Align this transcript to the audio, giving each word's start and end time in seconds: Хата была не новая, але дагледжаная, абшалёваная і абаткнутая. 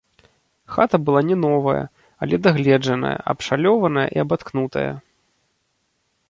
Хата 0.75 0.97
была 1.09 1.19
не 1.31 1.35
новая, 1.45 1.83
але 2.27 2.35
дагледжаная, 2.47 3.13
абшалёваная 3.35 4.07
і 4.17 4.23
абаткнутая. 4.25 4.89